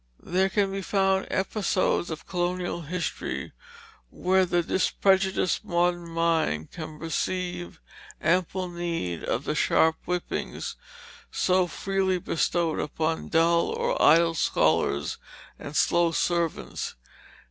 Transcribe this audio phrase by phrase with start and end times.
[0.23, 3.51] There can be found episodes of colonial history
[4.09, 7.79] where the disprejudiced modern mind can perceive
[8.19, 10.75] ample need of the sharp whippings
[11.29, 15.19] so freely bestowed upon dull or idle scholars
[15.59, 16.95] and slow servants.